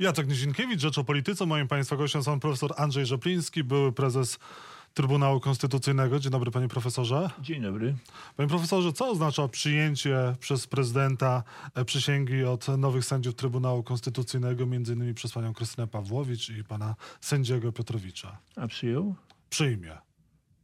[0.00, 1.46] Jacek Nizinkiewicz, Rzecz o Polityce.
[1.46, 4.38] Moim Państwa gościem są profesor Andrzej Rzepliński, były prezes
[4.94, 6.20] Trybunału Konstytucyjnego.
[6.20, 7.30] Dzień dobry, panie profesorze.
[7.40, 7.94] Dzień dobry.
[8.36, 11.42] Panie profesorze, co oznacza przyjęcie przez prezydenta
[11.74, 16.94] e, przysięgi od nowych sędziów Trybunału Konstytucyjnego, między innymi przez panią Krystynę Pawłowicz i pana
[17.20, 18.38] sędziego Piotrowicza?
[18.56, 19.14] A przyjął?
[19.50, 19.98] Przyjmie.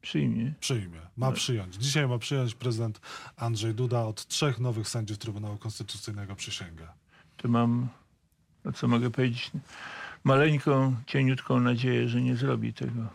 [0.00, 0.54] Przyjmie.
[0.60, 1.00] Przyjmie.
[1.16, 1.74] Ma przyjąć.
[1.74, 3.00] Dzisiaj ma przyjąć prezydent
[3.36, 6.88] Andrzej Duda od trzech nowych sędziów Trybunału Konstytucyjnego przysięgę.
[7.36, 7.88] To mam,
[8.66, 9.50] no co mogę powiedzieć,
[10.24, 13.08] maleńką, cieniutką nadzieję, że nie zrobi tego.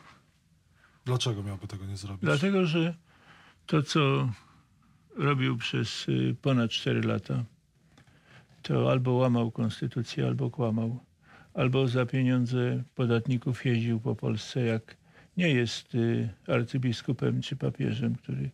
[1.05, 2.22] Dlaczego miałby tego nie zrobić?
[2.22, 2.96] Dlatego, że
[3.66, 4.30] to, co
[5.16, 7.44] robił przez y, ponad 4 lata,
[8.62, 11.00] to albo łamał konstytucję, albo kłamał,
[11.54, 14.98] albo za pieniądze podatników jeździł po Polsce, jak
[15.38, 18.50] nie jest y, arcybiskupem czy papieżem, który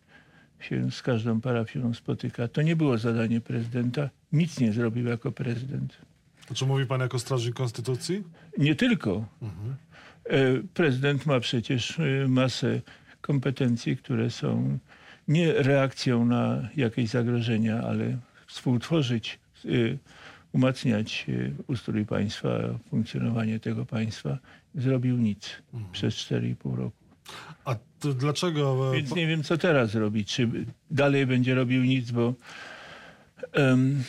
[0.60, 2.48] się z każdą parafią spotyka.
[2.48, 4.10] To nie było zadanie prezydenta.
[4.32, 6.08] Nic nie zrobił jako prezydent.
[6.54, 8.24] Czy mówi pan jako strażnik konstytucji?
[8.58, 9.24] Nie tylko.
[10.24, 10.38] E,
[10.74, 12.80] Prezydent ma przecież e, masę
[13.20, 14.78] kompetencji, które są
[15.28, 19.68] nie reakcją na jakieś zagrożenia, ale współtworzyć, e,
[20.52, 21.26] umacniać
[21.66, 22.48] ustrój państwa,
[22.90, 24.38] funkcjonowanie tego państwa.
[24.74, 26.96] Zrobił nic przez 4,5 roku.
[27.64, 28.92] A to dlaczego...
[28.92, 30.34] Więc nie wiem, co teraz robić.
[30.34, 30.48] Czy
[30.90, 32.34] dalej będzie robił nic, bo
[33.52, 34.02] em,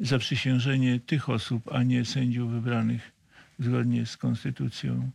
[0.00, 3.12] zaprzysiężenie tych osób, a nie sędziów wybranych
[3.58, 5.10] zgodnie z konstytucją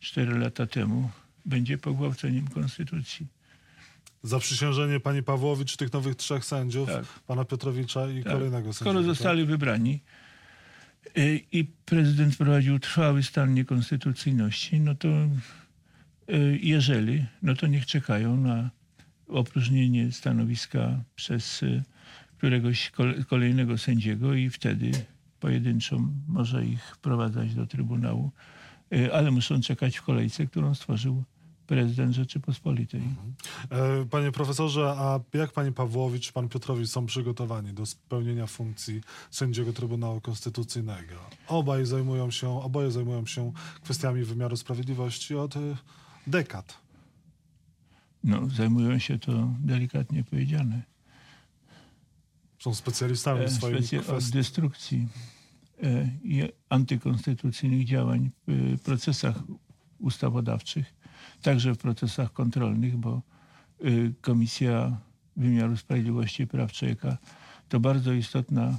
[0.00, 1.10] 4 lata temu
[1.44, 3.26] będzie pogwałceniem konstytucji.
[4.22, 7.04] Zaprzysiężenie pani Pawłowicz tych nowych trzech sędziów, Tak.
[7.26, 8.32] pana Piotrowicza i Tak.
[8.32, 9.14] kolejnego Skoro sędziego.
[9.14, 10.00] zostali wybrani
[11.18, 18.36] y, i prezydent wprowadził trwały stan niekonstytucyjności, no to y, jeżeli, no to niech czekają
[18.36, 18.70] na
[19.28, 21.82] opróżnienie stanowiska przez y,
[22.42, 24.90] któregoś kole- kolejnego sędziego i wtedy
[25.40, 25.98] pojedynczo
[26.28, 28.30] może ich wprowadzać do Trybunału,
[28.92, 31.24] Y, ale muszą czekać w kolejce, którą stworzył
[31.66, 33.00] prezydent Rzeczypospolitej.
[33.70, 39.72] E, Panie profesorze, a jak pani Pawłowicz, pan Piotrowicz są przygotowani do spełnienia funkcji sędziego
[39.72, 41.14] Trybunału Konstytucyjnego?
[41.48, 45.60] Obaj zajmują się, oboje zajmują się kwestiami wymiaru sprawiedliwości od e,
[46.26, 46.78] dekad.
[48.24, 50.91] No, zajmują się to delikatnie powiedziane.
[52.62, 55.08] Są specjalistami w swoich Specy- od destrukcji
[55.82, 59.36] e, i antykonstytucyjnych działań w procesach
[59.98, 60.94] ustawodawczych,
[61.42, 63.22] także w procesach kontrolnych, bo
[64.20, 64.96] Komisja
[65.36, 67.18] Wymiaru Sprawiedliwości i Praw Człowieka
[67.68, 68.78] to bardzo istotna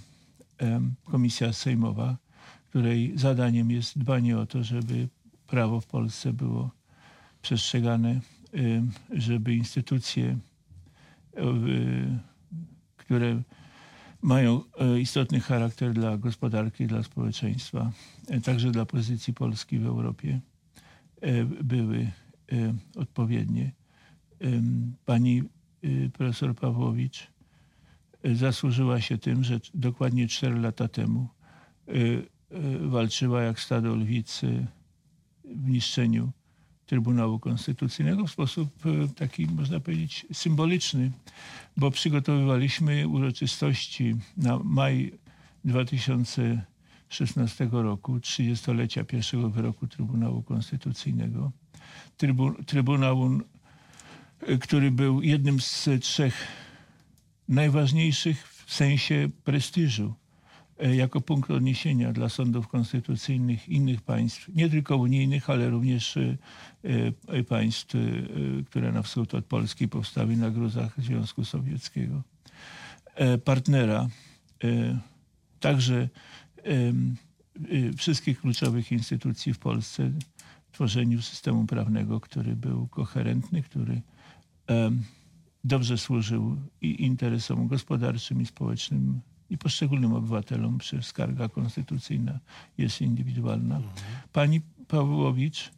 [1.06, 2.18] komisja sejmowa,
[2.70, 5.08] której zadaniem jest dbanie o to, żeby
[5.48, 6.72] prawo w Polsce było
[7.42, 8.22] przestrzegane,
[9.12, 10.38] żeby instytucje,
[12.98, 13.42] które
[14.24, 17.92] mają e, istotny charakter dla gospodarki, dla społeczeństwa,
[18.28, 20.40] e, także dla pozycji Polski w Europie,
[21.22, 22.12] e, były
[22.96, 23.72] odpowiednie.
[25.06, 25.44] Pani
[26.14, 27.28] profesor Pawłowicz
[28.24, 31.28] zasłużyła się tym, że dokładnie 4 lata temu
[32.82, 34.68] walczyła jak stado lwicy
[35.46, 36.32] w niszczeniu
[36.94, 41.12] Trybunału Konstytucyjnego w sposób e, taki, można powiedzieć, symboliczny,
[41.78, 45.14] bo przygotowywaliśmy uroczystości na maj
[45.66, 51.52] 2016 roku, 30-lecia pierwszego wyroku Trybunału Konstytucyjnego.
[52.18, 52.52] Trybu,
[54.42, 56.48] e, który był jednym z trzech
[57.48, 60.14] najważniejszych w sensie prestiżu
[60.92, 66.38] jako punkt odniesienia dla sądów konstytucyjnych innych państw, nie tylko unijnych, ale również e,
[67.28, 68.00] e, państw, e,
[68.64, 72.24] które na wschód od Polski powstały na gruzach Związku Sowieckiego.
[73.16, 74.08] E, Partnera,
[74.64, 75.00] e,
[75.60, 76.10] także
[76.58, 76.94] e,
[77.98, 80.12] wszystkich kluczowych instytucji w Polsce,
[80.72, 84.02] tworzeniu systemu prawnego, który był koherentny, który
[85.64, 89.22] dobrze służył i interesom gospodarczym i społecznym
[89.54, 92.40] i poszczególnym obywatelom, przecież skarga konstytucyjna
[92.78, 93.82] jest indywidualna.
[94.32, 95.72] Pani Pawłowicz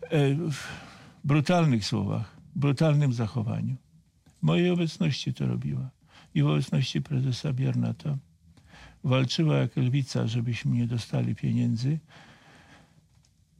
[0.00, 0.58] e, w
[1.24, 3.76] brutalnych słowach, brutalnym zachowaniu,
[4.38, 5.90] w mojej obecności to robiła.
[6.34, 8.16] I w obecności prezesa Biernata
[9.04, 11.98] walczyła jak lwica, żebyśmy nie dostali pieniędzy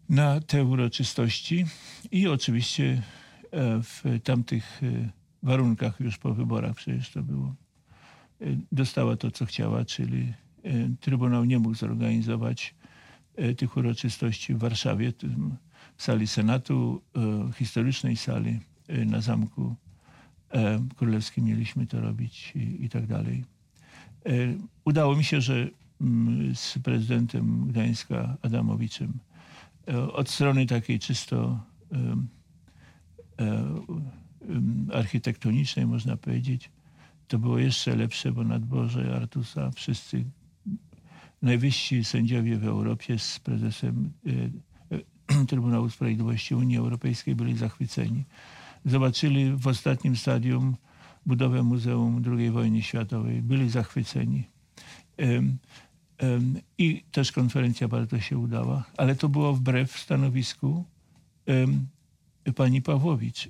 [0.09, 1.67] na te uroczystości.
[2.11, 3.03] I oczywiście
[3.51, 5.09] e, w tamtych e,
[5.43, 7.55] warunkach już po wyborach przecież to było.
[8.43, 10.33] E, Dostała to, co chciała, czyli
[10.65, 12.75] e, Trybunał nie mógł zorganizować
[13.37, 15.13] e, tych uroczystości w Warszawie,
[15.97, 17.03] w sali Senatu,
[17.55, 18.61] historycznej sali
[19.07, 19.75] na Zamku
[20.97, 23.45] Królewskim mieliśmy to robić i, i tak dalej.
[24.85, 25.69] Udało mi się, że
[26.01, 29.19] mm, z prezydentem Gdańska Adamowiczem.
[30.13, 31.61] Od strony takiej czysto
[34.93, 36.71] architektonicznej, można powiedzieć,
[37.33, 40.25] to było jeszcze lepsze, bo na dworze Artusa wszyscy
[41.43, 44.97] najwyżsi sędziowie w Europie z prezesem e,
[45.37, 48.25] e, Trybunału Sprawiedliwości Unii Europejskiej byli zachwyceni.
[48.85, 50.77] Zobaczyli w ostatnim stadium
[51.27, 53.43] budowę Muzeum II Wojny Światowej.
[53.43, 54.45] Byli zachwyceni.
[56.79, 60.85] I też konferencja bardzo się udała, ale to było wbrew stanowisku
[62.57, 63.49] pani Pawłowicz.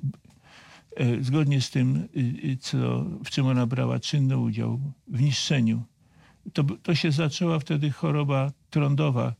[0.97, 5.83] E, Zgodnie z tym, y, y, co, w czym ona brała czynny udział w niszczeniu
[6.53, 9.35] to, to się zaczęła wtedy choroba trądowa.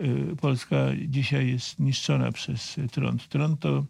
[0.00, 0.76] Y, Polska
[1.08, 3.28] dzisiaj jest niszczona przez y, trąd.
[3.28, 3.84] Trąd to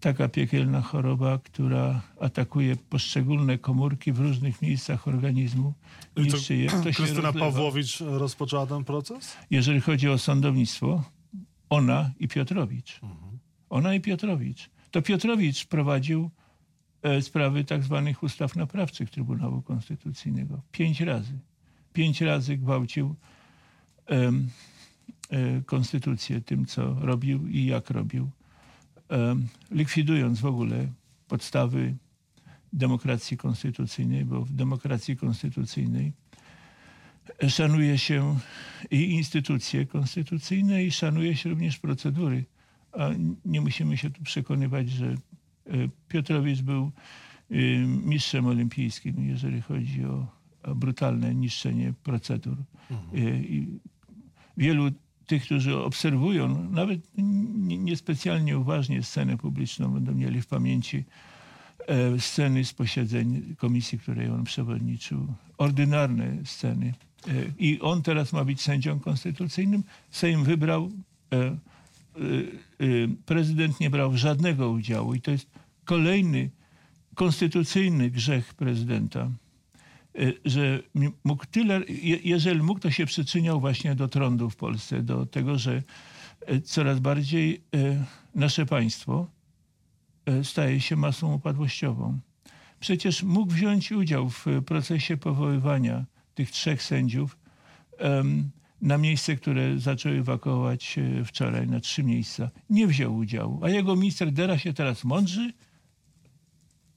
[0.00, 5.74] taka piekielna choroba, która atakuje poszczególne komórki w różnych miejscach organizmu.
[6.16, 6.70] I je.
[6.70, 7.32] To Krystyna.
[7.32, 9.36] Pawłowicz rozpoczęła ten proces?
[9.50, 11.04] Jeżeli chodzi o sądownictwo,
[11.70, 13.00] ona i Piotrowicz.
[13.70, 14.70] Ona i Piotrowicz.
[14.90, 16.30] To Piotrowicz prowadził
[17.02, 20.62] e, sprawy tak zwanych ustaw naprawczych Trybunału Konstytucyjnego.
[20.72, 21.38] Pięć razy.
[21.92, 23.14] Pięć razy gwałcił
[24.10, 24.32] e,
[25.66, 28.30] konstytucję tym, co robił i jak robił.
[29.08, 30.88] Em, likwidując w ogóle
[31.28, 31.94] podstawy
[32.72, 36.12] demokracji konstytucyjnej, bo w demokracji konstytucyjnej
[37.48, 38.38] szanuje się
[38.90, 42.44] i instytucje konstytucyjne i szanuje się również procedury.
[42.92, 43.10] A
[43.44, 45.14] nie musimy się tu przekonywać, że e,
[46.08, 46.90] Piotrowicz był
[47.50, 47.54] e,
[47.86, 50.26] mistrzem olimpijskim, jeżeli chodzi o,
[50.74, 52.56] brutalne niszczenie procedur.
[52.90, 53.80] E, I
[54.56, 54.90] wielu
[55.26, 61.04] tych, którzy obserwują, nawet nie- niespecjalnie uważnie scenę publiczną, będą mieli w pamięci
[62.18, 65.26] sceny z posiedzeń komisji, której on przewodniczył.
[65.58, 66.94] Ordynarne sceny.
[67.58, 69.82] I on teraz ma być sędzią konstytucyjnym.
[70.10, 70.90] Sejm wybrał,
[73.26, 75.50] prezydent nie brał żadnego udziału i to jest
[75.84, 76.50] kolejny
[77.14, 79.30] konstytucyjny grzech prezydenta,
[80.18, 80.82] e, że
[81.24, 85.58] mógł tyle, je- jeżeli mógł, to się przyczyniał właśnie do trądu w Polsce, do tego,
[85.58, 85.82] że
[86.64, 87.60] coraz bardziej
[88.34, 89.26] nasze państwo
[90.42, 92.18] staje się masą upadłościową.
[92.80, 96.04] Przecież mógł wziąć udział w procesie powoływania
[96.34, 97.38] tych trzech sędziów
[98.80, 102.50] na miejsce, które zaczęły ewakuować e, wczoraj, na trzy miejsca.
[102.70, 103.64] Nie wziął udziału.
[103.64, 105.52] A jego minister Dera się teraz mądrzy?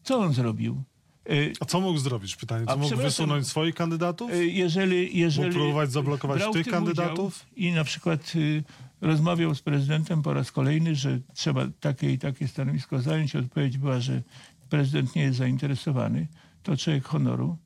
[0.03, 0.83] Co on zrobił?
[1.29, 2.35] E, A co mógł zrobić?
[2.35, 4.31] Pytanie, A czy mógł wysunąć swoich kandydatów?
[4.31, 7.45] E, Jeżeli, jeżeli Mógł próbować zablokować tych kandydatów?
[7.55, 8.63] I na przykład y,
[9.01, 13.35] rozmawiał z prezydentem po raz kolejny, że trzeba takie i takie stanowisko zająć.
[13.35, 14.23] Odpowiedź była, że
[14.69, 16.27] prezydent nie jest zainteresowany.
[16.63, 17.57] To człowiek honoru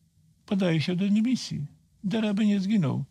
[0.45, 1.65] podaje się do dymisji.
[2.03, 3.05] Dera by nie zginął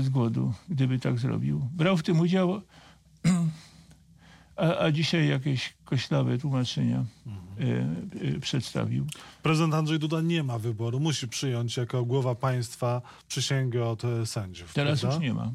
[0.00, 1.68] z głodu, gdyby tak zrobił.
[1.72, 2.60] Brał w tym udział,
[4.56, 7.04] a, a dzisiaj jakieś koślawe tłumaczenia
[7.60, 9.06] e, e, przedstawił.
[9.42, 11.00] Prezydent Andrzej Duda nie ma wyboru.
[11.00, 14.74] Musi przyjąć jako głowa państwa przysięgę od e, sędziów.
[14.74, 15.16] Teraz prawda?
[15.16, 15.52] już nie ma.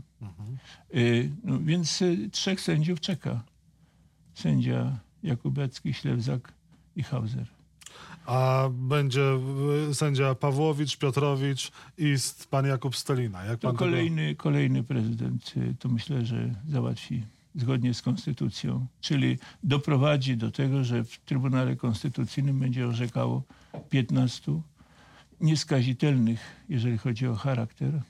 [0.95, 3.43] Y, no, więc trzech sędziów czeka.
[4.33, 6.53] Sędzia Jakubecki, Ślewzak
[6.95, 7.56] i Hauser.
[8.27, 9.23] A będzie
[9.89, 12.15] e, sędzia Pawłowicz, Piotrowicz i
[12.49, 13.45] pan Jakub Stelina.
[13.45, 17.23] Jak To pan kolejny, kolejny prezydent, y, to myślę, że załatwi
[17.55, 18.87] zgodnie z konstytucją.
[19.01, 23.43] Czyli doprowadzi do tego, że w Trybunale Konstytucyjnym będzie orzekało
[23.89, 24.61] 15
[25.41, 28.01] nieskazitelnych, jeżeli chodzi o charakter,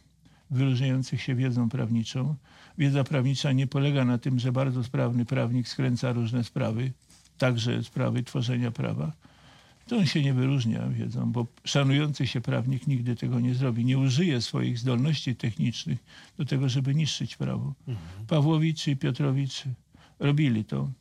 [0.49, 2.35] wyróżniających się wiedzą prawniczą.
[2.77, 6.91] Wiedza prawnicza nie polega na tym, że bardzo sprawny prawnik skręca różne sprawy,
[7.37, 9.11] także sprawy tworzenia prawa.
[9.87, 13.85] To on się nie wyróżnia wiedzą, bo szanujący się prawnik nigdy tego nie zrobi.
[13.85, 15.99] Nie użyje swoich zdolności technicznych
[16.37, 17.73] do tego, żeby niszczyć prawo.
[18.27, 19.63] Pawłowicz i Piotrowicz
[20.19, 20.91] robili to.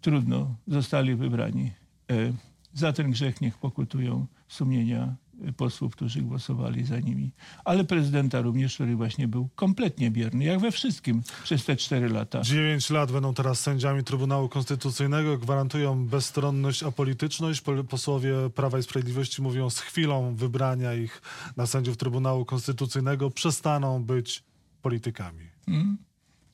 [0.00, 1.70] Trudno, zostali wybrani.
[2.10, 2.32] E,
[2.74, 5.14] Za ten grzech niech pokutują sumienia
[5.56, 7.32] posłów, którzy głosowali za nimi.
[7.64, 12.40] Ale prezydenta również, który właśnie był kompletnie bierny, jak we wszystkim przez te cztery lata.
[12.40, 17.60] Dziewięć lat będą teraz sędziami Trybunału Konstytucyjnego, gwarantują bezstronność, apolityczność.
[17.60, 21.22] Pol- Posłowie Prawa i Sprawiedliwości mówią, z chwilą wybrania ich
[21.56, 24.44] na sędziów Trybunału Konstytucyjnego przestaną być
[24.82, 25.44] politykami.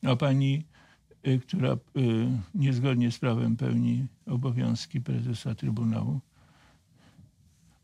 [0.06, 0.64] A pani,
[1.26, 1.78] y, która y,
[2.54, 6.20] niezgodnie z prawem pełni obowiązki prezesa Trybunału,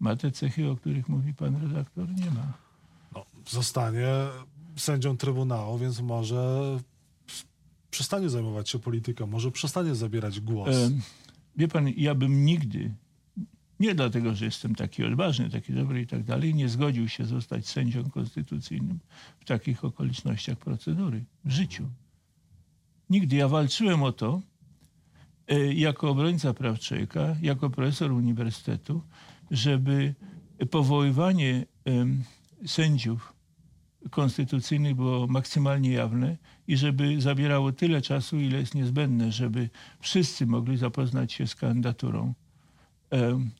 [0.02, 2.14] ma te cechy, o których mówi pan redaktor?
[2.14, 2.52] Nie ma.
[3.14, 4.06] No, zostanie
[4.76, 6.78] sędzią Trybunału, więc może
[7.90, 10.76] przestanie zajmować się polityką, może przestanie zabierać głos.
[10.76, 10.90] E,
[11.56, 12.94] wie pan, ja bym nigdy,
[13.80, 16.54] Nie dlatego, że jestem taki odważny, taki dobry i tak dalej.
[16.54, 18.98] Nie zgodził się zostać sędzią konstytucyjnym
[19.40, 21.88] w takich okolicznościach procedury w życiu.
[23.10, 23.36] Nigdy.
[23.36, 24.40] Ja walczyłem o to
[25.74, 29.02] jako obrońca praw człowieka, jako profesor uniwersytetu,
[29.50, 30.14] żeby
[30.70, 31.66] powoływanie
[32.66, 33.32] sędziów
[34.10, 36.36] konstytucyjnych było maksymalnie jawne
[36.68, 39.70] i żeby zabierało tyle czasu, ile jest niezbędne, żeby
[40.00, 42.34] wszyscy mogli zapoznać się z kandydaturą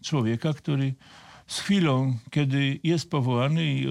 [0.03, 0.95] człowieka, który
[1.47, 3.87] z chwilą, kiedy jest powołany i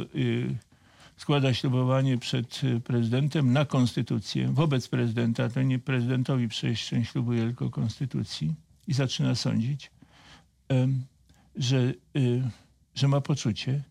[1.22, 8.54] składa ślubowanie przed prezydentem na konstytucję, wobec prezydenta, to nie prezydentowi przejść ślubuje, tylko konstytucji
[8.88, 9.92] i zaczyna sądzić,
[11.56, 12.50] że, y,
[12.96, 13.84] że ma poczucie,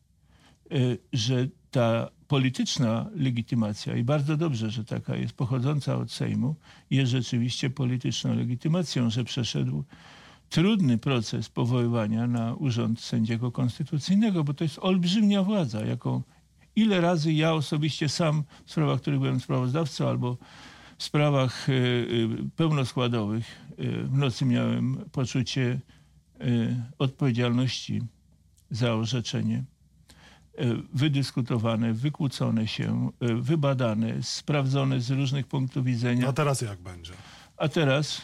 [0.72, 6.54] y, że ta polityczna legitymacja, i bardzo dobrze, że taka jest, pochodząca od Sejmu,
[6.90, 9.84] jest rzeczywiście polityczną legitymacją, że przeszedł
[10.48, 16.22] trudny proces powoływania na urząd sędziego konstytucyjnego, bo to jest olbrzymia władza, jaką
[16.80, 20.38] ile razy ja osobiście sam w sprawach, których byłem sprawozdawcą albo
[20.98, 23.46] w sprawach y, y, pełnoskładowych
[23.78, 25.80] y, w nocy miałem poczucie
[26.98, 28.02] odpowiedzialności
[28.70, 29.64] za orzeczenie.
[30.94, 36.28] Wydyskutowane, wykłócone się, wybadane, sprawdzone z różnych punktów widzenia.
[36.28, 37.12] A teraz jak będzie?
[37.56, 38.22] A teraz,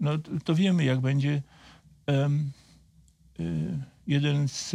[0.00, 0.10] no
[0.44, 1.42] to wiemy jak będzie.
[4.06, 4.74] Jeden z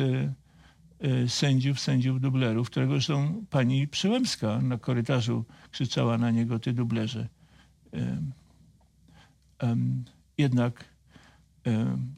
[1.28, 7.28] sędziów, sędziów dublerów, którego zresztą pani Przyłębska na korytarzu krzyczała na niego, ty dublerze.
[10.38, 10.86] Jednak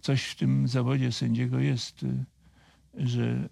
[0.01, 2.05] coś w tym zawodzie sędziego jest,
[2.97, 3.49] że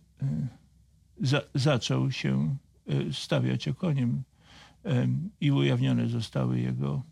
[1.21, 2.55] za, zaczął się
[3.11, 4.23] stawiać okoniem
[5.41, 7.03] i ujawnione zostały jego,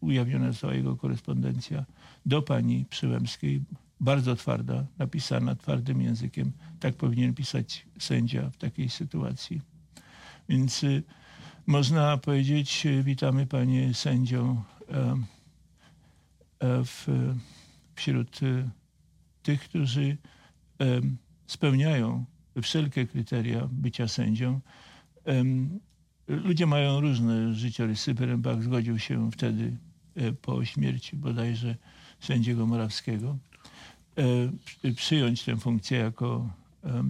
[0.00, 1.84] ujawniona została jego korespondencja
[2.26, 3.62] do pani Przyłębskiej,
[4.04, 6.52] bardzo twarda, napisana twardym językiem.
[6.80, 9.60] Tak powinien pisać sędzia w takiej sytuacji.
[10.48, 11.02] Więc y,
[11.66, 15.14] można powiedzieć, y, witamy panie sędzią e,
[16.84, 17.06] w,
[17.94, 18.70] wśród y,
[19.42, 20.16] tych, którzy
[21.46, 22.24] spełniają
[22.62, 24.60] wszelkie kryteria bycia sędzią.
[26.28, 28.14] Ludzie mają różne życiorysy.
[28.14, 29.76] Berembach zgodził się wtedy
[30.16, 31.76] e, po śmierci bodajże
[32.20, 33.38] sędziego Morawskiego
[34.96, 36.50] przyjąć tę funkcję jako
[36.84, 37.04] e,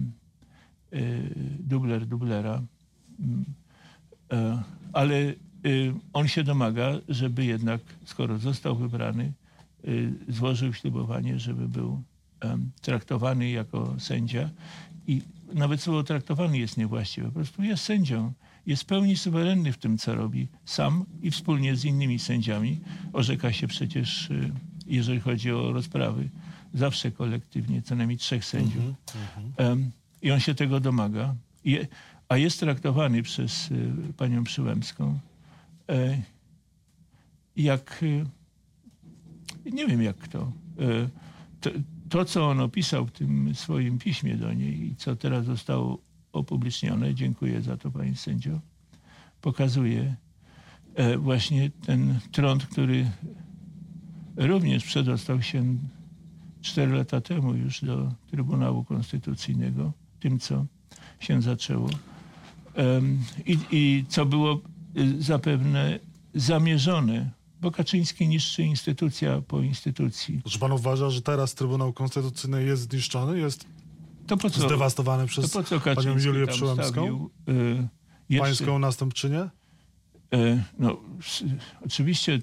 [1.59, 2.61] dubler dublera.
[3.19, 3.45] Mm,
[4.31, 5.33] e, ale
[6.13, 9.33] on się domaga, żeby jednak, skoro został wybrany,
[10.27, 12.03] złożył ślubowanie, żeby był
[12.81, 14.49] traktowany jako sędzia.
[15.07, 15.21] I
[15.53, 17.27] nawet słowo traktowany jest niewłaściwe.
[17.27, 18.33] Po prostu jest sędzią.
[18.65, 20.47] Jest w pełni suwerenny w tym, co robi.
[20.65, 22.79] Sam i wspólnie z innymi sędziami.
[23.13, 24.29] Orzeka się przecież,
[24.87, 26.29] jeżeli chodzi o rozprawy,
[26.75, 28.83] zawsze kolektywnie, co najmniej trzech sędziów.
[28.83, 28.95] Mm
[29.57, 29.89] -hmm.
[30.21, 31.35] I on się tego domaga.
[32.29, 35.19] A jest traktowany przez y, panią Przyłębską
[35.89, 36.21] e,
[37.55, 38.25] jak, y,
[39.71, 40.51] nie wiem jak kto.
[40.79, 41.09] E,
[41.61, 41.69] to,
[42.09, 46.01] to, co on opisał w tym swoim piśmie do niej i co teraz zostało
[46.33, 48.59] opublicznione, dziękuję za to pani sędzio,
[49.41, 50.15] pokazuje
[50.95, 53.11] e, właśnie ten trąd, który
[54.35, 55.77] również przedostał się
[56.65, 60.65] cztery lata temu już do Trybunału Konstytucyjnego, tym co
[61.19, 61.89] się zaczęło.
[63.45, 64.61] I, i co było
[64.97, 65.99] y, zapewne
[66.35, 67.31] zamierzone,
[67.61, 70.41] bo Kaczyński niszczy instytucja po instytucji.
[70.49, 73.65] Czy pan uważa, że teraz Trybunał Konstytucyjny jest zniszczony, jest
[74.27, 77.29] to po co, zdewastowany przez to po co panią Julię Przyłębską?
[78.29, 79.49] Y, Pańską następczynię?
[80.33, 80.97] Y, no,
[81.85, 82.39] oczywiście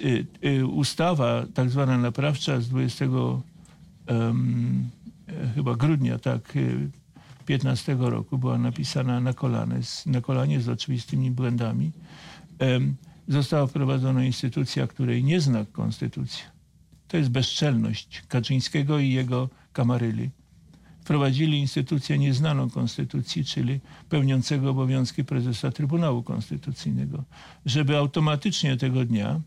[0.00, 3.42] y, y, ustawa tak zwana naprawcza z 20 um,
[5.54, 6.52] chyba grudnia, tak,
[7.46, 11.92] 15 y, roku była napisana na kolanie, na kolanie z oczywistymi błędami.
[13.28, 16.44] Została wprowadzona instytucja, której nie zna konstytucja.
[17.08, 20.30] To jest bezczelność Kaczyńskiego i jego kamaryli.
[21.00, 27.24] Wprowadzili instytucję nieznaną konstytucji, czyli pełniącego obowiązki prezesa Trybunału Konstytucyjnego,
[27.66, 29.40] żeby automatycznie tego dnia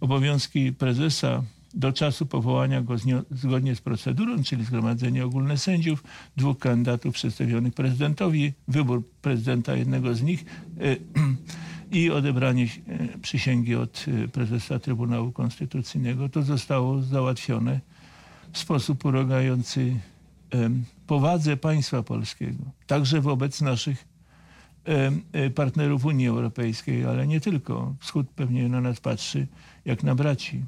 [0.00, 1.42] obowiązki prezesa
[1.74, 2.94] do czasu powołania go
[3.30, 6.04] zgodnie z procedurą, czyli zgromadzenie ogólne sędziów,
[6.36, 10.44] dwóch kandydatów przedstawionych prezydentowi, wybór prezydenta jednego z nich
[10.80, 10.96] e,
[11.98, 16.28] i odebranie e, przysięgi od e, prezesa Trybunału Konstytucyjnego.
[16.28, 17.80] To zostało załatwione
[18.52, 19.96] w sposób urągający
[21.06, 24.04] powadze państwa polskiego, także wobec naszych
[25.54, 27.94] partnerów Unii Europejskiej, ale nie tylko.
[28.00, 29.46] Wschód pewnie na nas patrzy
[29.84, 30.62] jak na braci.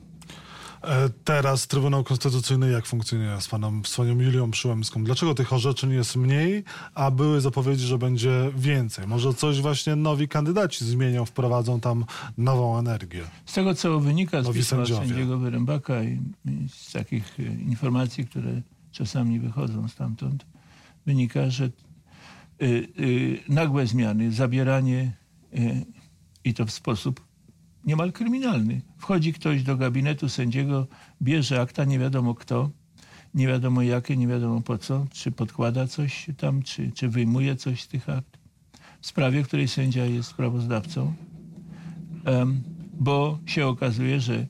[0.82, 5.04] E, Teraz Trybunał Konstytucyjny jak funkcjonuje z panem, z panią Julią Przyłębską?
[5.04, 9.06] Dlaczego tych orzeczeń jest mniej, a były zapowiedzi, że będzie więcej?
[9.06, 12.04] Może coś właśnie nowi kandydaci zmienią, wprowadzą tam
[12.38, 13.22] nową energię?
[13.46, 15.08] Z tego, co wynika z Nowi pisma sędziowie.
[15.08, 20.46] sędziego Wyrębaka i, i z takich e, informacji, które czasami wychodzą stamtąd,
[21.06, 22.66] wynika, że y,
[23.00, 25.12] y, nagłe zmiany, zabieranie
[25.54, 25.84] y,
[26.44, 27.20] i to w sposób
[27.84, 28.82] niemal kryminalny.
[28.98, 30.86] Wchodzi ktoś do gabinetu sędziego,
[31.22, 32.70] bierze akta, nie wiadomo kto,
[33.34, 37.82] nie wiadomo jakie, nie wiadomo po co, czy podkłada coś tam, czy, czy wyjmuje coś
[37.82, 38.38] z tych akt.
[39.00, 41.14] W sprawie, w której sędzia jest sprawozdawcą,
[42.94, 44.46] bo się okazuje, że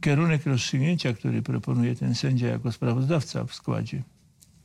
[0.00, 4.02] kierunek rozstrzygnięcia, który proponuje ten sędzia jako sprawozdawca w składzie,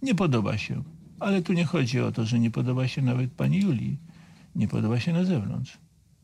[0.02, 0.84] nie podoba się.
[1.20, 3.98] Ale tu nie chodzi o to, że nie podoba się nawet pani Julii.
[4.56, 5.78] Nie podoba się na zewnątrz.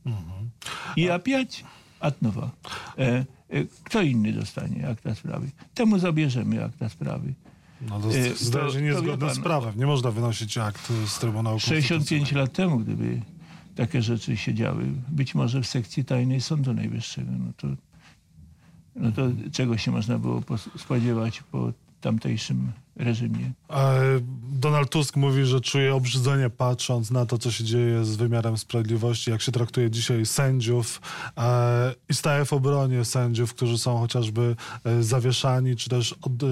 [0.05, 0.49] Mhm.
[0.95, 1.63] I apiać
[1.99, 2.51] от nowa.
[2.97, 5.49] E, e, kto inny dostanie akta sprawy?
[5.73, 7.33] Temu zabierzemy akta sprawy.
[7.81, 9.73] No to E, wie niezgodne z prawem.
[9.77, 12.39] Nie można wynosić akt z Trybunału 65 Konstytucyjnego.
[12.39, 13.21] lat temu, gdyby
[13.75, 17.67] takie rzeczy się działy, być może w sekcji tajnej Sądu Najwyższego, no to,
[18.95, 20.43] no to czego się można było
[20.77, 23.51] spodziewać po tamtejszym reżimie?
[24.51, 29.31] Donald Tusk mówi, że czuje obrzydzenie patrząc na to, co się dzieje z wymiarem sprawiedliwości,
[29.31, 31.01] jak się traktuje dzisiaj sędziów
[31.37, 36.47] e, i staje w obronie sędziów, którzy są chociażby e, zawieszani, czy też od, e,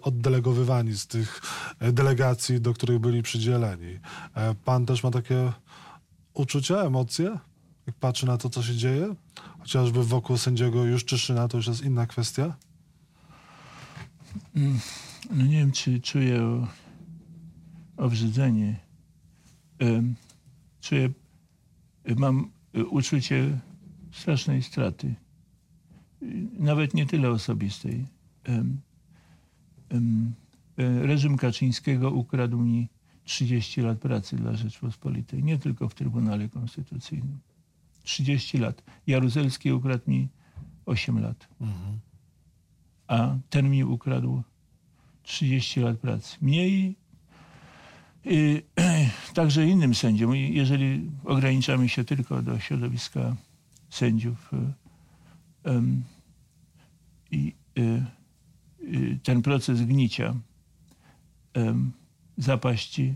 [0.00, 1.40] oddelegowywani z tych
[1.80, 3.98] delegacji, do których byli przydzieleni.
[4.64, 5.52] Pan też ma takie
[6.34, 7.38] uczucia, emocje,
[7.86, 9.14] jak patrzy na to, co się dzieje?
[9.60, 12.56] Chociażby wokół sędziego Juszczyszyna, to już jest inna kwestia.
[15.30, 16.66] No nie wiem, czy czuję
[17.96, 18.76] obrzydzenie.
[20.80, 21.10] Czuję,
[22.16, 22.50] mam
[22.90, 23.60] uczucie
[24.12, 25.14] strasznej straty.
[26.58, 28.06] Nawet nie tyle osobistej.
[28.48, 28.64] E,
[31.06, 32.88] Reżim Kaczyńskiego ukradł mi
[33.24, 37.38] 30 lat pracy dla Rzeczpospolitej, nie tylko w Trybunale Konstytucyjnym.
[38.02, 38.82] 30 lat.
[39.06, 40.28] Jaruzelski ukradł mi
[40.86, 41.48] 8 lat,
[43.06, 44.42] a ten mi ukradł
[45.22, 46.36] 30 lat pracy.
[46.40, 46.96] Mniej
[48.26, 48.62] y,
[49.34, 53.36] także innym sędziom, jeżeli ograniczamy się tylko do środowiska
[53.90, 55.82] sędziów y,
[57.30, 58.04] i y,
[58.82, 60.34] y, ten proces gnicia,
[62.38, 63.14] zapaści,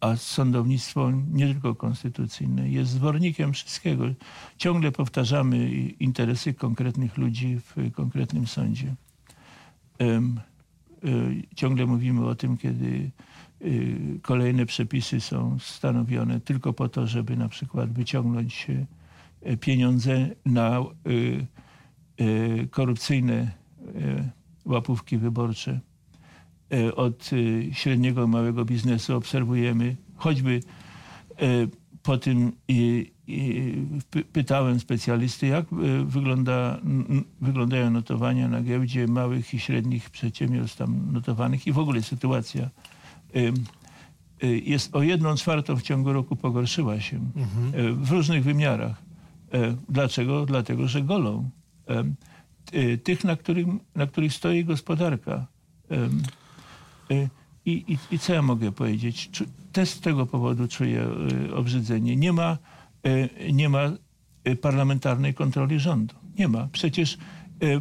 [0.00, 4.04] a sądownictwo nie tylko konstytucyjne jest zwornikiem wszystkiego.
[4.56, 8.94] Ciągle powtarzamy interesy konkretnych ludzi w konkretnym sądzie.
[11.04, 13.10] Y, Ciągle mówimy o tym, kiedy
[13.62, 18.66] y, kolejne przepisy są stanowione tylko po to, żeby na przykład wyciągnąć
[19.46, 20.80] y, pieniądze na
[22.70, 23.50] korupcyjne
[24.64, 25.80] łapówki wyborcze.
[26.96, 27.30] Od
[27.72, 30.60] średniego małego biznesu obserwujemy, choćby
[32.02, 33.62] po tym i, i
[34.10, 36.78] py- pytałem specjalisty, jak e, wygląda,
[37.40, 42.70] wyglądają notowania na giełdzie małych i średnich przedsiębiorstw tam notowanych i w ogóle sytuacja
[43.34, 43.52] e,
[44.46, 49.02] jest o jedną czwartą w ciągu roku pogorszyła się e, w różnych wymiarach.
[49.88, 50.46] Dlaczego?
[50.46, 51.50] Dlatego, że golą
[53.04, 55.46] tych, na, którym, na których stoi gospodarka.
[57.66, 59.30] I, i, I co ja mogę powiedzieć?
[59.32, 61.06] Czu- Też z tego powodu czuję
[61.48, 62.16] y, obrzydzenie.
[62.16, 62.58] Nie ma,
[63.06, 63.92] y, nie ma
[64.48, 66.14] y, parlamentarnej kontroli rządu.
[66.38, 66.68] Nie ma.
[66.72, 67.18] Przecież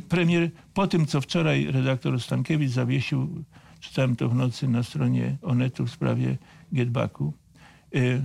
[0.09, 3.43] premier, po tym co wczoraj redaktor Stankiewicz zawiesił,
[3.79, 6.37] czytałem to w nocy na stronie Onetu w sprawie
[6.71, 7.33] Getbacku,
[7.95, 8.21] y,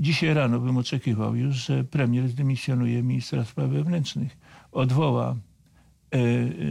[0.00, 4.38] dzisiaj rano bym oczekiwał już, że premier zdymisjonuje ministra spraw wewnętrznych.
[4.72, 5.36] Odwoła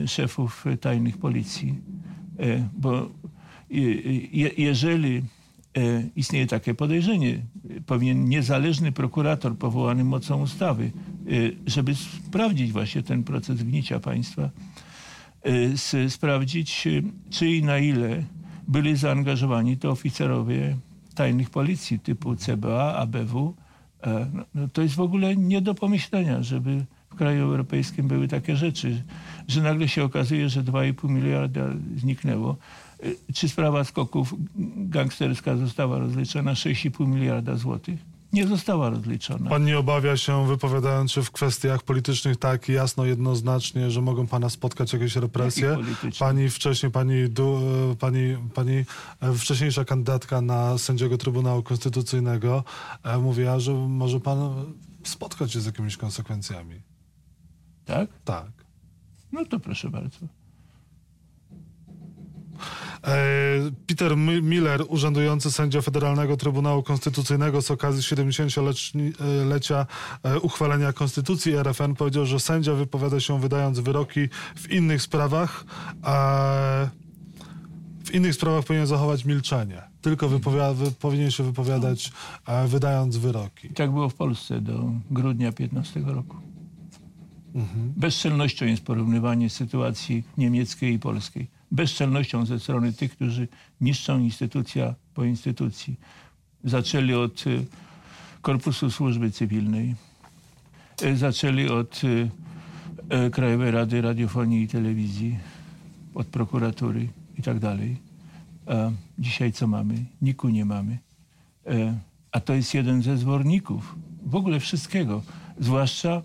[0.08, 1.80] szefów tajnych policji,
[2.78, 3.10] bo
[3.70, 5.24] je, je, jeżeli e,
[6.16, 7.42] istnieje takie podejrzenie,
[7.86, 10.92] powinien niezależny prokurator powołany mocą ustawy,
[11.28, 11.32] e,
[11.66, 14.50] żeby sprawdzić właśnie ten proces gnicia państwa,
[15.94, 16.88] e, sprawdzić,
[17.30, 18.24] czy i na ile
[18.68, 20.78] byli zaangażowani to oficerowie
[21.16, 23.54] tajnych policji typu CBA, ABW.
[24.34, 26.86] No, no to jest w ogóle nie do pomyślenia, żeby
[27.18, 29.04] kraju europejskim były takie rzeczy,
[29.48, 31.62] że nagle się okazuje, że 2,5 miliarda
[31.98, 32.58] zniknęło.
[33.04, 34.34] E, Czy sprawa skoków
[34.76, 38.00] gangsterska została rozliczona 6,5 miliarda złotych?
[38.34, 39.50] Nie została rozliczona.
[39.50, 44.50] Pan nie obawia się, wypowiadając się w kwestiach politycznych tak jasno, jednoznacznie, że mogą pana
[44.50, 45.78] spotkać jakieś represje?
[46.20, 47.60] Pani wcześniej, pani, Du,
[47.92, 48.86] e, pani, pani
[49.22, 52.64] e, wcześniejsza kandydatka na sędziego Trybunału Konstytucyjnego
[53.04, 54.54] e, mówiła, że może pan
[55.04, 56.82] spotkać się z jakimiś konsekwencjami.
[57.88, 58.10] Tak?
[58.26, 58.52] Tak.
[59.32, 60.18] No to proszę bardzo.
[63.04, 63.18] E,
[63.88, 69.86] Peter Miller, urzędujący sędzia Federalnego Trybunału Konstytucyjnego z okazji 70-lecia
[70.24, 75.66] e, uchwalenia Konstytucji RFN powiedział, że sędzia wypowiada się wydając wyroki w innych sprawach,
[76.02, 76.46] a
[78.06, 79.82] w innych sprawach powinien zachować milczenie.
[80.02, 80.40] Tylko wy,
[81.00, 82.12] powinien się wypowiadać
[82.48, 83.70] e, wydając wyroki.
[83.70, 86.48] Tak było w Polsce do grudnia 15 roku.
[87.96, 91.48] Bezczelnością jest porównywanie sytuacji niemieckiej i polskiej.
[91.72, 93.48] Bezczelnością ze strony tych, którzy
[93.82, 96.00] niszczą instytucja po instytucji.
[96.64, 97.66] Zaczęli od y,
[98.42, 99.96] Korpusu Służby Cywilnej,
[101.04, 102.30] y, zaczęli od y,
[103.32, 105.40] Krajowej Rady Radiofonii i Telewizji,
[106.16, 107.98] od prokuratury i tak dalej.
[109.20, 110.06] Dzisiaj co mamy?
[110.22, 110.98] Niku nie mamy.
[112.32, 115.24] A to jest jeden ze zworników w ogóle wszystkiego,
[115.60, 116.22] zwłaszcza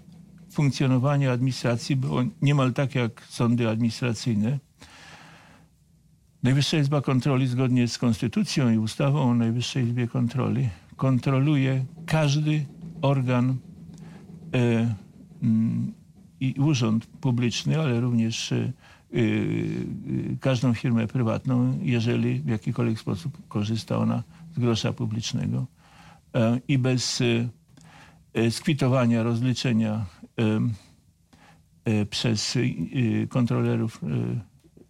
[0.53, 4.59] funkcjonowanie administracji było niemal tak jak sądy administracyjne.
[6.43, 12.67] Najwyższa Izba Kontroli zgodnie z konstytucją i ustawą o Najwyższej Izbie Kontroli kontroluje każdy
[13.03, 13.57] organ
[14.55, 14.95] e,
[15.43, 15.93] mm,
[16.41, 18.73] i urząd publiczny, ale również e, e,
[20.41, 24.23] każdą firmę prywatną, jeżeli w jakikolwiek sposób korzysta ona
[24.57, 25.67] z grosza publicznego.
[26.35, 27.23] E, I bez
[28.35, 30.07] e, skwitowania, rozliczenia
[32.11, 34.07] przez e, kontrolerów e,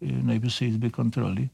[0.07, 1.49] e, Najwyższej Izby Kontroli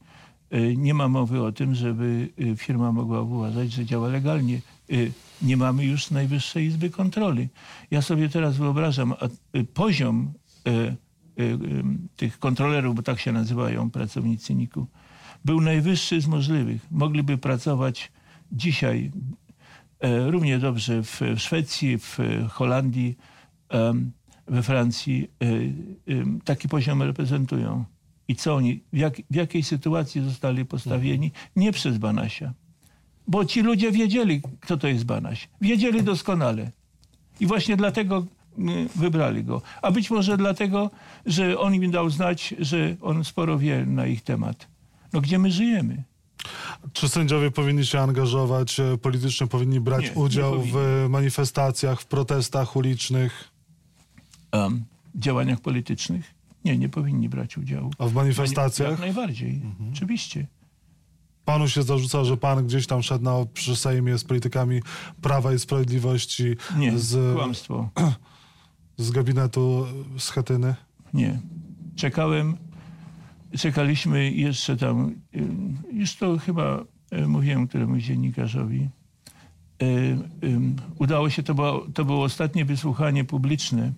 [0.49, 4.61] e, nie ma mowy o tym, żeby e, firma mogła uważać, że działa legalnie.
[4.91, 4.93] E,
[5.41, 7.47] Nie mamy już Najwyższej Izby Kontroli.
[7.91, 9.13] Ja sobie teraz wyobrażam
[9.53, 10.33] e, poziom
[10.67, 10.95] e, e,
[12.15, 14.87] tych kontrolerów, bo tak się nazywają pracownicy NIK-u,
[15.45, 16.87] był najwyższy z możliwych.
[16.91, 18.11] Mogliby pracować
[18.51, 19.11] dzisiaj
[19.99, 23.17] e, równie dobrze w, Szwecji, w e, Holandii,
[24.47, 25.31] we Francji.
[26.07, 27.85] Em, taki poziom reprezentują.
[28.27, 31.31] I co oni, w, jak, w jakiej sytuacji zostali postawieni?
[31.55, 32.53] Nie przez Banasia.
[33.27, 35.49] Bo ci ludzie wiedzieli, kto to jest Banaś.
[35.61, 36.71] Wiedzieli doskonale.
[37.39, 38.25] I właśnie dlatego
[38.57, 39.61] mm, wybrali go.
[39.81, 40.89] A być może dlatego,
[41.25, 44.67] że on im dał znać, że on sporo wie na ich temat.
[45.13, 46.03] No gdzie my żyjemy?
[46.93, 51.05] Czy sędziowie powinni się angażować e, politycznie, powinni brać Nie, nie udział w powinni.
[51.05, 53.51] e, manifestacjach, w protestach ulicznych,
[54.51, 54.85] um,
[55.15, 56.33] działaniach politycznych?
[56.65, 57.91] Nie, nie powinni brać udziału.
[57.97, 58.91] a w manifestacjach?
[58.91, 59.61] Jak najbardziej,
[59.93, 60.47] oczywiście.
[61.45, 64.81] Panu się zarzuca, że pan gdzieś tam szedł na, przy Sejmie z politykami
[65.21, 67.89] Prawa i Sprawiedliwości Nie, z, kłamstwo.
[68.97, 69.85] z gabinetu
[70.17, 70.75] Schetyny?
[71.13, 71.39] Nie.
[71.95, 72.57] Czekałem,
[73.57, 75.15] czekaliśmy jeszcze tam,
[75.93, 76.83] już to chyba
[77.13, 78.89] y, mówiłem któremuś dziennikarzowi.
[79.83, 80.17] Y,
[80.99, 83.93] Udało się, to było, to było ostatnie wysłuchanie publiczne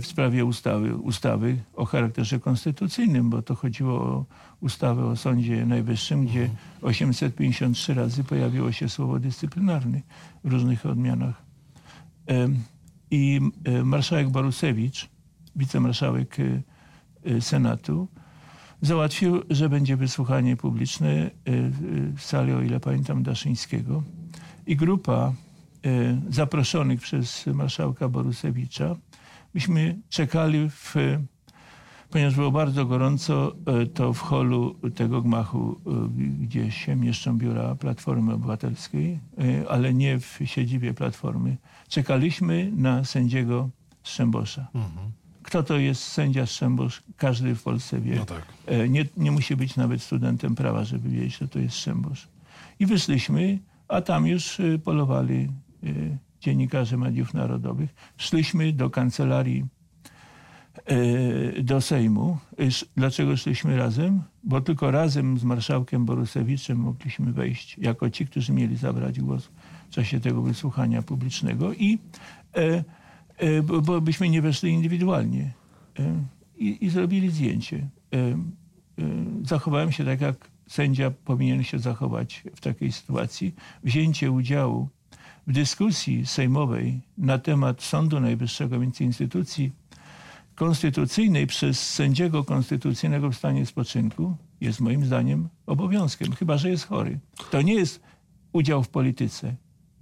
[0.00, 4.24] w sprawie ustawy, ustawy o charakterze konstytucyjnym, bo to chodziło o
[4.60, 6.50] ustawę o Sądzie Najwyższym, gdzie
[6.82, 10.02] 853 razy pojawiło się słowo dyscyplinarny
[10.44, 11.42] w różnych odmianach.
[13.10, 15.08] I e, marszałek Borusewicz,
[15.56, 16.62] wicemarszałek e,
[17.30, 18.08] e, Senatu,
[18.82, 24.02] załatwił, że będzie wysłuchanie publiczne e, w- sali, o ile pamiętam, Daszyńskiego.
[24.66, 25.32] I grupa
[25.84, 28.96] e, zaproszonych przez marszałka Borusewicza,
[29.56, 30.94] myśmy czekali w
[32.10, 36.08] ponieważ było bardzo gorąco, e, to w holu tego gmachu, e,
[36.40, 41.56] gdzie się mieszczą biura Platformy Obywatelskiej, e, ale nie w siedzibie Platformy,
[41.88, 43.70] czekaliśmy na sędziego
[44.02, 44.68] Strzembosza.
[45.42, 47.02] Kto to jest sędzia Strzembosz?
[47.16, 48.16] Każdy w Polsce wie.
[48.16, 48.42] No tak.
[48.88, 52.28] Nie, nie musi być nawet studentem prawa, żeby wiedzieć, że to jest Strzembosz.
[52.78, 55.48] I wyszliśmy, a tam już polowali
[56.40, 57.94] dziennikarze mediów narodowych.
[58.16, 59.66] Szliśmy do kancelarii
[60.86, 62.38] e, do Sejmu.
[62.58, 62.64] E,
[62.96, 64.22] Dlaczego szliśmy razem?
[64.44, 69.50] Bo tylko razem z marszałkiem Borusewiczem mogliśmy wejść, jako ci, którzy mieli zabrać głos
[69.88, 71.98] w czasie tego wysłuchania publicznego i
[72.54, 75.52] e, bo, byśmy nie weszli indywidualnie.
[76.56, 77.88] I, I zrobili zdjęcie.
[79.42, 83.54] Zachowałem się tak, jak sędzia powinien się zachować w takiej sytuacji.
[83.84, 84.88] Wzięcie udziału
[85.46, 89.72] w dyskusji sejmowej na temat Sądu Najwyższego, więc instytucji
[90.54, 97.20] konstytucyjnej przez sędziego konstytucyjnego w stanie spoczynku jest moim zdaniem obowiązkiem, chyba że jest chory.
[97.50, 98.00] To nie jest
[98.52, 99.56] udział w polityce.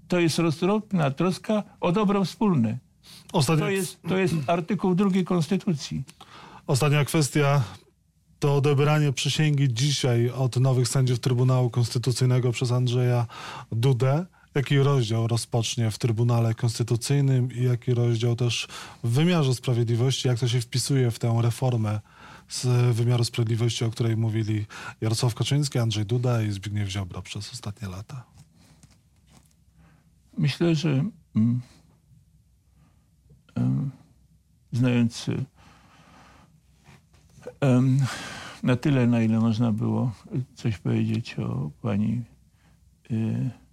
[0.08, 2.78] To jest roztropna troska o dobro wspólne.
[3.32, 6.02] Ostatnia, To jest, to jest artykuł drugi Konstytucji.
[6.66, 7.62] ostatnia kwestia
[8.38, 13.26] to odebranie przysięgi dzisiaj od nowych sędziów Trybunału Konstytucyjnego przez Andrzeja
[13.72, 18.68] Dudę Jaki rozdział rozpocznie w Trybunale Konstytucyjnym i jaki rozdział też
[19.04, 22.00] w wymiarze sprawiedliwości, jak to się wpisuje w tę reformę
[22.48, 24.66] z wymiaru sprawiedliwości, o której mówili
[25.00, 28.24] Jarosław Kaczyński, Andrzej Duda i Zbigniew Ziobro przez ostatnie lata?
[30.38, 31.04] Myślę, że
[31.36, 31.60] mm,
[33.54, 33.90] em,
[34.72, 35.26] znając
[37.60, 38.06] em,
[38.62, 40.12] na tyle, na ile można było
[40.54, 42.22] coś powiedzieć o pani
[43.10, 43.63] y,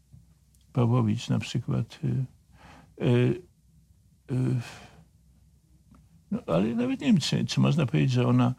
[0.73, 1.99] Pawłowicz na przykład.
[2.03, 2.25] Y,
[3.05, 3.41] y,
[4.31, 4.55] y,
[6.31, 8.55] no, ale nawet nie wiem, czy, czy można powiedzieć, że ona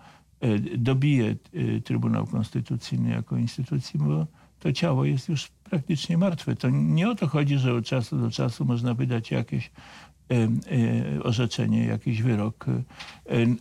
[0.78, 1.36] dobije
[1.84, 4.26] Trybunał Konstytucyjny jako instytucji, bo
[4.58, 6.56] to ciało jest już praktycznie martwe.
[6.56, 9.70] To nie o to chodzi, że od czasu do czasu można wydać jakieś
[11.22, 12.66] orzeczenie, jakiś wyrok,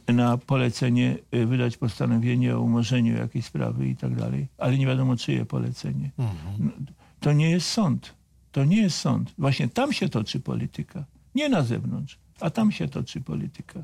[0.08, 5.46] na polecenie wydać postanowienie o umorzeniu jakiejś sprawy i tak dalej, ale nie wiadomo czyje
[5.46, 6.12] polecenie.
[6.18, 6.72] No,
[7.20, 8.16] To nie jest sąd.
[8.52, 9.34] To nie jest sąd.
[9.38, 11.06] Właśnie tam się toczy polityka.
[11.36, 13.84] Nie na zewnątrz, a tam się toczy polityka.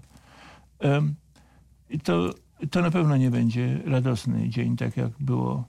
[1.89, 2.33] I to,
[2.71, 5.67] to na pewno nie będzie radosny dzień, tak jak było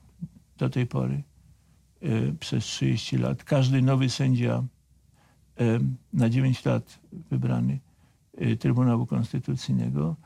[0.59, 1.23] do tej pory
[2.03, 3.45] e, przez 30 lat.
[3.45, 4.65] Każdy nowy sędzia
[6.13, 6.99] na 9 lat
[7.31, 7.81] wybrany
[8.37, 10.17] e, Trybunału Konstytucyjnego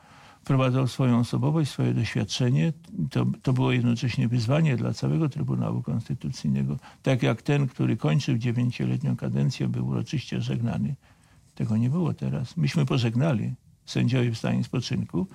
[0.42, 2.72] wprowadzał swoją osobowość, swoje doświadczenie.
[3.10, 6.76] To, to było jednocześnie wyzwanie dla całego Trybunału Konstytucyjnego.
[7.02, 10.94] Tak jak ten, który kończył dziewięcioletnią kadencję, był uroczyście żegnany.
[11.54, 12.56] Tego nie było teraz.
[12.56, 13.54] Myśmy pożegnali
[13.86, 15.26] sędziowie w stanie spoczynku.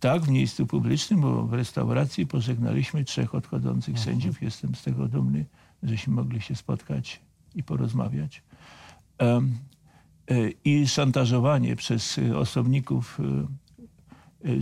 [0.00, 4.42] Tak, w miejscu publicznym, bo w restauracji pożegnaliśmy trzech odchodzących sędziów.
[4.42, 5.46] Jestem z tego dumny,
[5.82, 7.20] żeśmy mogli się spotkać
[7.54, 8.42] i porozmawiać.
[9.20, 9.40] E,
[10.64, 13.46] I szantażowanie przez e, osobników e,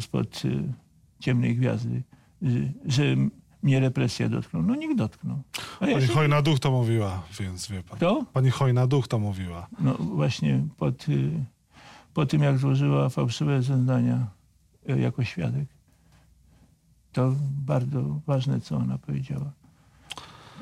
[0.00, 0.72] spod e,
[1.18, 2.02] ciemnej gwiazdy,
[2.42, 2.46] e,
[2.84, 3.04] że
[3.64, 4.62] mnie represja dotkną.
[4.62, 5.42] No nikt dotknął.
[5.80, 7.96] A ja Pani się, Hojna Duch to mówiła, więc wie pan.
[7.96, 8.24] Kto?
[8.32, 9.66] Pani Hojna Duch to mówiła.
[9.80, 11.44] No właśnie pod, y,
[12.14, 14.26] po tym, jak złożyła fałszywe zeznania
[14.90, 15.68] y, jako świadek.
[17.12, 17.34] To
[17.66, 19.52] bardzo ważne, co ona powiedziała.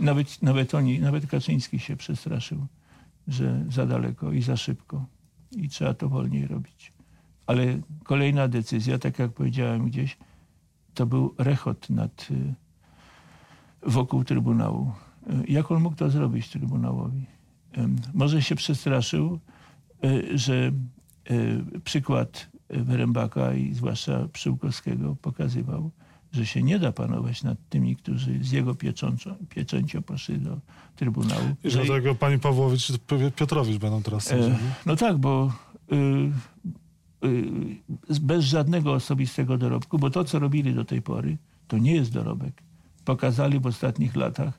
[0.00, 2.66] Nawet, nawet oni, nawet Kaczyński się przestraszył,
[3.28, 5.06] że za daleko i za szybko
[5.52, 6.92] i trzeba to wolniej robić.
[7.46, 10.16] Ale kolejna decyzja, tak jak powiedziałem gdzieś,
[10.94, 12.55] to był rechot nad, y,
[13.90, 14.92] wokół Trybunału.
[15.48, 17.26] Y, Jak on mógł to zrobić Trybunałowi?
[18.14, 19.38] Może się przestraszył,
[20.05, 20.72] y, że
[21.85, 25.90] przykład Wyrębaka i zwłaszcza Przyłkowskiego pokazywał,
[26.33, 30.61] że się nie da panować nad tymi, którzy z jego pieczęcią, pieczęcią poszli do
[30.96, 31.44] Trybunału.
[31.64, 32.98] I Że- dlatego pani Pawłowicz i
[33.37, 34.70] Piotrowicz będą teraz E, sędziami.
[34.87, 35.52] no tak, bo
[35.92, 36.33] y,
[38.20, 42.62] bez żadnego osobistego dorobku, bo to, co robili do tej pory, to nie jest dorobek.
[43.04, 44.58] Pokazali w ostatnich latach,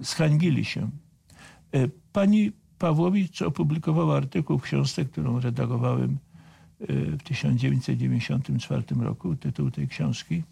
[0.00, 0.90] zhańbili się.
[1.72, 6.18] E, Pani Pawłowicz opublikowała artykuł w książce, którą redagowałem
[6.80, 9.36] e, w 1994 roku.
[9.36, 10.42] Tytuł tej książki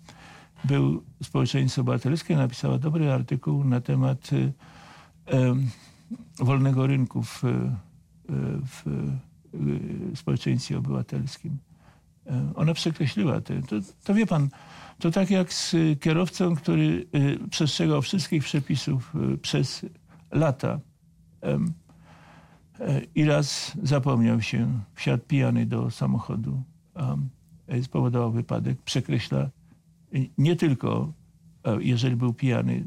[0.64, 2.36] był Społeczeństwo Obywatelskie.
[2.36, 4.30] Napisała dobry artykuł na temat
[5.26, 5.70] em,
[6.38, 7.42] wolnego rynku w,
[8.66, 8.82] w
[10.14, 11.58] społeczeństwie obywatelskim.
[12.26, 13.54] E, Ona przekreśliła to.
[13.68, 13.76] to.
[14.04, 14.48] To wie pan,
[14.98, 19.86] to tak jak z kierowcą, który e, przestrzegał wszystkich przepisów e, przez
[20.30, 20.80] lata
[21.42, 21.58] e,
[23.14, 26.62] i raz zapomniał się, wsiadł pijany do samochodu,
[27.68, 29.50] e, spowodował wypadek, przekreśla
[30.38, 31.12] nie tylko,
[31.80, 32.84] jeżeli był pijany,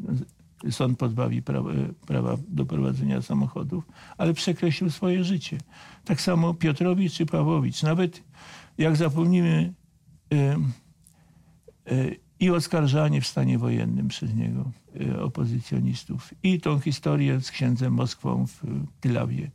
[0.70, 1.70] sąd pozbawi prawa,
[2.08, 3.84] prawa do prowadzenia samochodów,
[4.18, 5.58] ale przekreślił swoje życie.
[6.06, 7.84] Tak samo Piotrowicz czy Pawłowicz.
[7.84, 8.24] Nawet
[8.78, 9.74] jak zapomnimy
[10.30, 10.72] em,
[11.86, 17.94] e, i oskarżanie w stanie wojennym przez niego e, opozycjonistów i tą historię z księdzem
[17.94, 18.64] Moskwą w
[19.00, 19.52] Tylawie,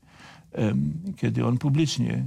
[1.17, 2.25] kiedy on publicznie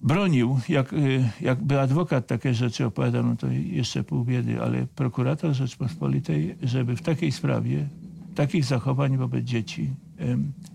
[0.00, 5.54] bronił, jak, y, jakby adwokat takie rzeczy opowiadał, no to jeszcze pół biedy, ale prokurator
[5.54, 7.88] Rzeczpospolitej, żeby w takiej sprawie,
[8.34, 9.90] takich zachowań wobec dzieci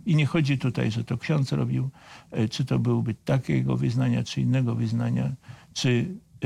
[0.05, 1.89] i nie chodzi tutaj, że to ksiądz robił,
[2.31, 5.31] e, czy to byłby takiego wyznania, czy innego wyznania,
[5.73, 5.89] czy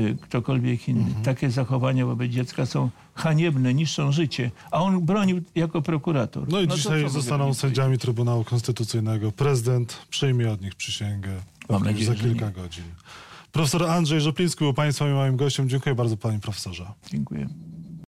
[0.00, 1.14] y, ktokolwiek inny.
[1.22, 6.48] Takie zachowania wobec dziecka są haniebne, niszczą życie, a on bronił jako prokurator.
[6.48, 9.32] No i co dzisiaj zostaną sędziami Trybunału Konstytucyjnego.
[9.32, 11.30] Prezydent przyjmie od nich przysięgę
[11.70, 12.84] Mam nadzieję, za kilka godzin.
[13.52, 15.68] Profesor Andrzej Żopliński był Państwa i moim gościem.
[15.68, 16.86] Dziękuję bardzo Panie Profesorze.
[17.10, 17.48] Dziękuję.